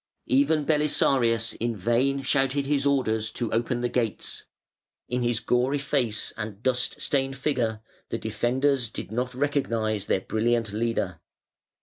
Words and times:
Even 0.25 0.65
Belisarius 0.65 1.53
in 1.59 1.75
vain 1.75 2.23
shouted 2.23 2.65
his 2.65 2.87
orders 2.87 3.29
to 3.33 3.53
open 3.53 3.81
the 3.81 3.87
gates; 3.87 4.45
in 5.07 5.21
his 5.21 5.39
gory 5.39 5.77
face 5.77 6.33
and 6.35 6.63
dust 6.63 6.99
stained 6.99 7.37
figure 7.37 7.81
the 8.09 8.17
defenders 8.17 8.89
did 8.89 9.11
not 9.11 9.35
recognise 9.35 10.07
their 10.07 10.21
brilliant 10.21 10.73
leader. 10.73 11.19